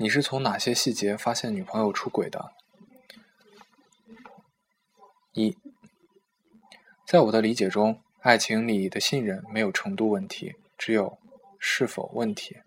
[0.00, 2.52] 你是从哪些细节发现女朋友出轨的？
[5.32, 5.56] 一，
[7.04, 11.18] 在我的理解中，爱情里的信任没有程度问题，只有
[11.58, 12.58] 是否问题。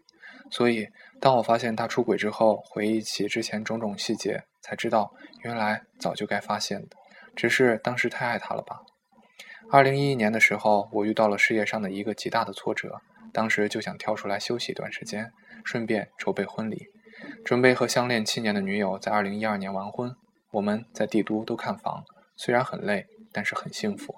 [0.52, 0.90] 所以，
[1.22, 5.14] 当我发现他出轨之后，回忆起之前种种细节，才知道
[5.44, 6.98] 原来早就该发现的，
[7.34, 8.82] 只是当时太爱他了吧。
[9.72, 13.00] 二零一一年的时候，我遇到了事业上的一个极大的挫折，
[13.32, 15.32] 当时就想跳出来休息一段时间，
[15.64, 16.88] 顺便筹备婚礼。
[17.44, 20.16] 准备和相恋七年的女友在二零一二年完婚，
[20.52, 22.04] 我们在帝都都看房，
[22.36, 24.16] 虽然很累，但是很幸福。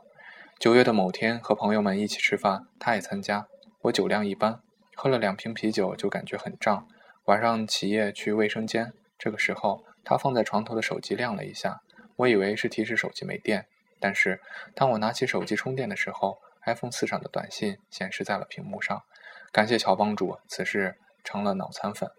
[0.59, 3.48] 九月的某天，和朋友们一起吃饭，他也参加。
[3.81, 4.62] 我酒量一般，
[4.95, 6.88] 喝了两瓶啤酒就感觉很胀。
[7.26, 11.81] 晚上起夜去卫生间，这个时候他放在床头的手机亮了一下，
[12.17, 13.66] 我以为是提示手机没电，
[14.00, 14.39] 但是
[14.73, 19.03] 当我拿起手机充电的时候，iPhone 四上的短信显示在了屏幕上。
[19.52, 22.09] 感谢乔帮主，此事成了脑残粉。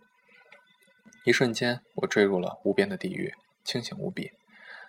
[1.24, 3.33] 一瞬间，我坠入了无边的地狱，
[3.64, 4.33] 清醒无比。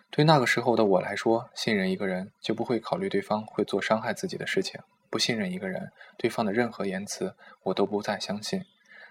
[0.09, 8.65] 对那个时候的我来说，信任一个人就不会考虑对方会做伤害自己的事情；不信任一个人，对方的任何言辞我都不再相信。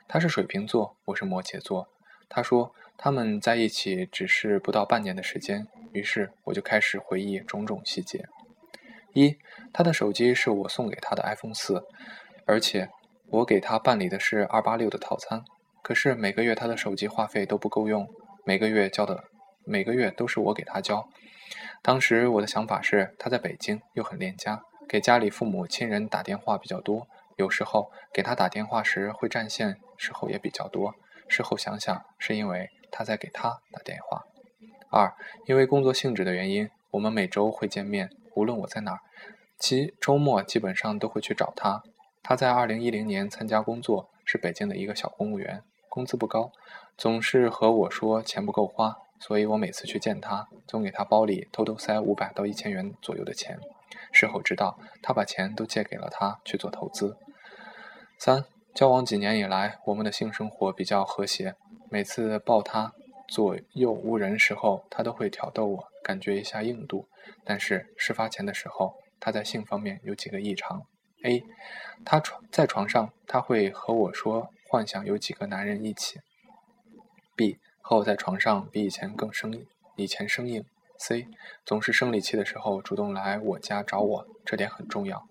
[0.06, 1.89] 他是水瓶座，我是摩羯座。
[2.28, 8.27] 他说他们在一起只是不到半年的时间，于是我就开始回忆种种细节。
[9.14, 9.38] 一，
[9.72, 11.86] 他的手机是我送给他的 iPhone 四，
[12.44, 12.91] 而且
[13.28, 15.42] 我给他办理的是二八六的套餐。
[15.85, 18.09] 可是每个月他的手机话费都不够用，
[18.47, 19.25] 每个月交的
[19.67, 21.07] 每个月都是我给他交。
[21.83, 30.95] 当时我的想法是他在北京又很恋家，给家里父母亲人打电话比较多，有时候给他打电话时会占线，时候也比较多。
[31.29, 34.23] 事后想想是因为他在给他打电话。
[34.91, 35.12] 二，
[35.45, 39.01] 因为工作性质的原因，我们每周会见面，无论我在哪儿，
[39.59, 41.83] 其周末基本上都会去找他。
[42.23, 45.62] 他在二零一零年参加工作，是北京的一个小公务员。
[45.95, 46.50] 工资不高，
[46.98, 53.60] 总是和我说钱不够花，所以我每次去见他，总给他包里偷偷塞五百到一千元左右的钱。
[54.10, 57.16] 事后知道，他把钱都借给了他去做投资。
[58.19, 58.44] 三，
[58.75, 61.55] 交往几年以来，我们的性生活比较和谐。
[61.88, 62.93] 每次抱他
[63.28, 67.06] 左右无人时候，他都会挑逗我，感觉一下硬度。
[67.44, 70.82] 但是事发前的时候，他在性方面有几个异常。
[71.22, 71.44] A，
[72.05, 74.50] 他床在床上，他会和我说。
[74.75, 76.19] 幻想有几个男人一起。
[77.37, 79.65] B 和我在床上比以前更生，
[79.95, 80.65] 以前生硬。
[80.99, 81.29] C
[81.65, 85.29] 总是生理期的时候主动来我家找我，这点很重要。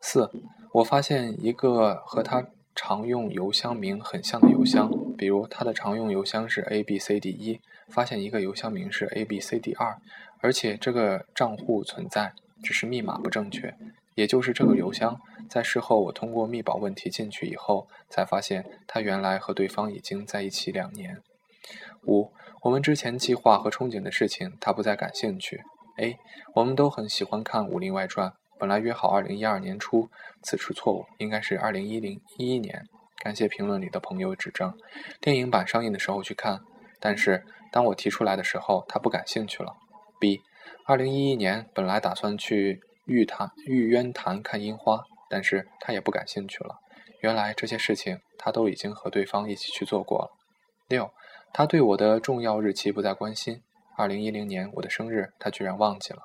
[0.00, 0.30] 四
[0.74, 2.46] 我发现一个和他
[2.76, 9.98] 常用邮箱名很像的邮箱，比如他的常用邮箱是 A B C D 一，发现一个邮箱名是 A B C D 二，
[10.38, 13.74] 而且这个账户存在，只是密码不正确。
[14.14, 15.20] 也就是这个邮箱，
[15.52, 21.20] 在事后我通过密保问题进去以后，才发现他原来和对方已经在一起两年。
[22.06, 22.32] 五，
[22.62, 25.60] 我们之前计划和憧憬的事情，他不再感兴趣。
[25.98, 26.16] A，
[26.54, 30.08] 我们都很喜欢看《武林外传》，本来约好二零一二年初，
[30.42, 32.86] 此处错误，应该是二零一零一一年。
[33.22, 34.72] 感谢评论里的朋友指正。
[35.20, 36.60] 电影版上映的时候去看，
[36.98, 39.74] 但是当我提出来的时候，他不感兴趣了。
[40.18, 40.40] B，
[40.86, 42.80] 二零一一年本来打算去。
[43.04, 45.02] 玉潭玉渊潭看樱花，
[45.32, 46.76] 但是他也不感兴趣了。
[47.20, 50.30] 原来这些事情他都已经和对方一起去做过了。
[50.88, 51.10] 六，
[51.54, 53.62] 他对我的重要日期不再关心。
[53.96, 56.24] 二零一零年我的生日，他居然忘记了。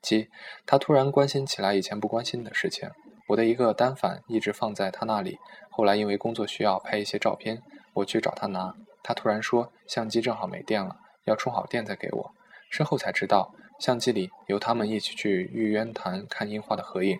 [0.00, 0.28] 七，
[0.64, 2.88] 他突然关心起来以前不关心的事情。
[3.30, 5.36] 我的一个单反一直放在他那里，
[5.70, 7.60] 后来因为工作需要拍一些照片，
[7.94, 8.72] 我去找他拿，
[9.02, 10.94] 他突然说相机正好没电了，
[11.24, 12.30] 要充好电再给我。
[12.70, 13.52] 事后才知道。
[13.80, 17.18] 相机里有他们一起去玉渊潭看樱花的合影。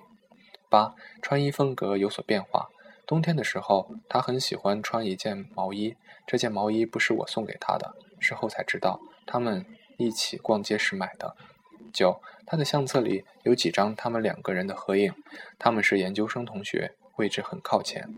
[0.75, 2.69] 八，穿衣风格有所变化。
[3.07, 5.97] 冬天的时候，他很喜欢穿一件毛衣，
[6.27, 9.65] 这件毛衣不是我送给他的，事后才知道他们
[9.99, 11.37] 一起逛街时买的。
[11.93, 15.15] 九，他的相册里有几张他们两个人的合影，
[15.61, 18.13] 他们是研究生同学，位置很靠前。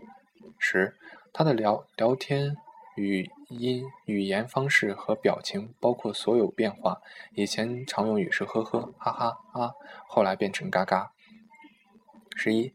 [0.57, 0.95] 十，
[1.31, 2.57] 他的聊聊天。
[2.97, 6.99] 语音、语言方式和表情，包括所有变化。
[7.35, 9.73] 以前常用语是呵呵、哈哈、啊，
[10.07, 11.11] 后来变成嘎嘎。
[12.37, 12.71] 十一，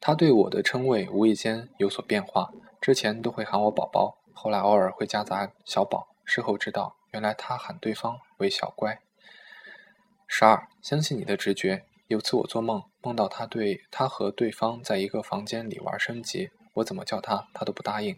[0.00, 6.06] 他对我的称谓无意间有所变化，之前都会喊我宝宝，后来偶尔会夹杂小宝。
[6.24, 9.00] 事后知道，原来他喊对方为小乖。
[10.28, 11.84] 十二，相信你的直觉。
[12.06, 18.16] 有次我做梦，梦到他对他和对方在一个房间里玩升级，我怎么叫他，他都不答应。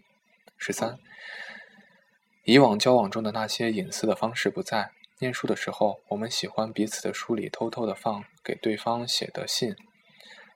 [0.57, 0.99] 十三，
[2.43, 4.91] 以往交往中的那些隐私的方式不在。
[5.19, 9.75] 念书的时候，我们喜欢彼此的书里偷偷的放给对方写的信，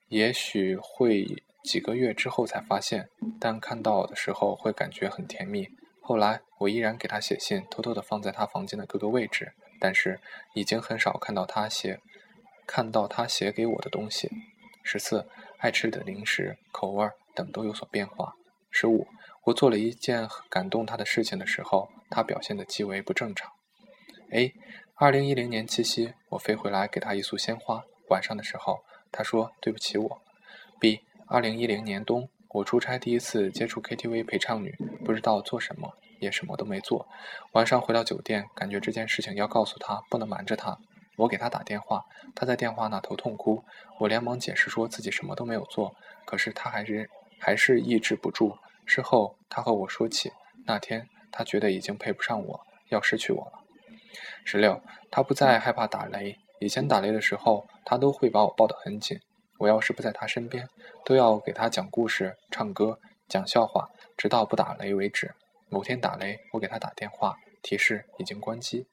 [0.09, 1.25] 也许会
[1.63, 3.09] 几个月之后才发现，
[3.39, 5.67] 但看到我的时候会感觉很甜蜜。
[6.01, 10.21] 后来我依然给他写信，偷偷的放在他房间的各个位置，但是
[10.53, 11.99] 已经很少看到他写，
[12.65, 14.29] 看到他写给我的东西。
[14.83, 15.27] 十四，
[15.57, 17.05] 爱吃的零食、口味
[17.35, 18.31] 等都有所变化。
[18.71, 19.05] 十五，
[19.43, 23.51] 我做了一件感动他的事情的时候，他表现的极为不正常。
[24.31, 24.53] A，
[24.95, 28.79] 二零一零年七夕，我飞回来给他一束鲜花，晚上的时候，
[29.11, 30.21] 他说对不起我。
[30.79, 32.29] B，二零一零年冬。
[32.49, 37.07] 我出差第一次接触 KTV 陪唱女，不知道做什么，也什么都没做。
[37.51, 40.77] 晚上回到酒店，感觉这件事情要告诉她，不能瞒着她。
[41.17, 43.63] 我给她打电话，她在电话那头痛哭。
[43.99, 45.95] 我连忙解释说自己什么都没有做，
[46.25, 48.57] 可是她还是还是抑制不住。
[48.85, 50.31] 事后，她和我说起
[50.65, 53.59] 那天，她觉得已经配不上我，要失去我了。
[54.45, 54.81] 十六，
[55.11, 59.19] 她不再害怕打雷，以前打雷的时候，他都会把我抱得很紧。
[59.59, 60.67] 我要是不在他身边，
[61.03, 65.33] 都要给他讲故事、唱歌、讲笑话，直到不打雷为止。
[65.69, 68.85] 某天打雷，我给他打电话，提示已经关机。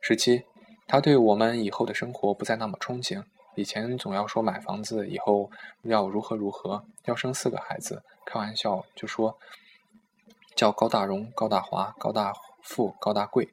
[0.00, 0.44] 十七，
[0.86, 3.22] 他对我们以后的生活不再那么憧憬。
[3.56, 5.50] 以前总要说买房子以后
[5.82, 9.36] 要如何如何，要生四个孩子，开玩笑就说
[10.54, 12.32] 叫高大荣、高大华、高大
[12.62, 13.48] 富、高大贵。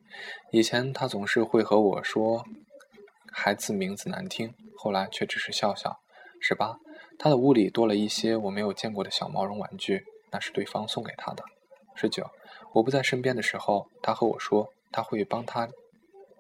[0.52, 2.46] 以前他总是会和我说
[3.40, 6.00] 孩子名字难听，后来却只是笑笑。
[6.40, 6.80] 十八，
[7.20, 11.44] 他的屋里多了一些我没有见过的小毛绒玩具，那是对方送给他的。
[11.94, 12.32] 十九，
[12.74, 15.70] 我不在身边的时候，他和我说他会帮他，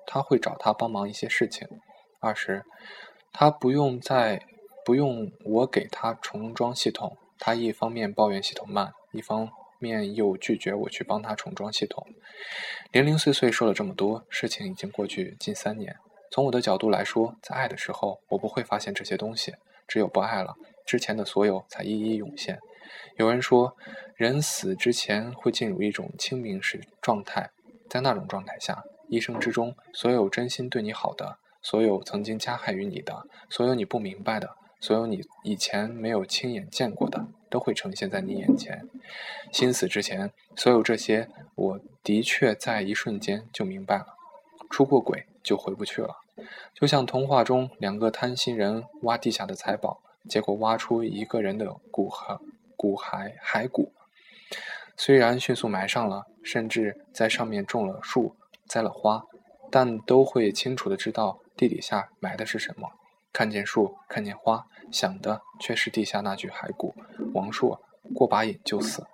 [0.08, 1.68] 他会找他帮忙一些事情。
[2.20, 2.66] 二十，
[3.32, 4.42] 他不用再
[4.84, 12.08] 不用我给他重装系统，他一方面抱怨系统慢，一方面又拒绝我去帮他重装系统。
[12.92, 15.96] 零零碎碎说了这么多，事情已经过去近三年。
[16.30, 19.56] 从我的角度来说，在爱的时候，我不会发现这些东西。
[19.88, 22.60] 只有不爱了，之前的所有才一一涌现。
[23.16, 23.78] 有人说，
[24.16, 27.52] 人死之前会进入一种清明时状态，
[27.90, 38.86] 在那种状态下，一生之中所有真心对你好的，所有曾经加害于你的，所有你不明白的，所有你以前没有亲眼见过的，都会呈现在你眼前。
[39.54, 44.17] 心死之前，所有这些，我的确在一瞬间就明白了。
[44.70, 46.18] 出过轨就回不去了。
[46.74, 52.40] 就像童话中两个贪心人挖地下的财宝，结果挖出一个人的骨骸、
[52.76, 53.92] 骨骸、骸骨。
[54.96, 58.36] 虽然迅速埋上了，甚至在上面种了树、
[58.68, 59.24] 栽了花，
[59.72, 62.92] 但都会清楚的知道地底下埋的是什么。
[63.34, 66.96] 看见树，看见花，想的却是地下那具骸骨。
[67.34, 67.80] 王朔
[68.16, 69.06] 过把瘾就死。